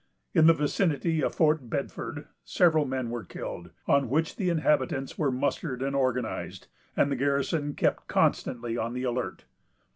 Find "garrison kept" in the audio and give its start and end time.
7.15-8.07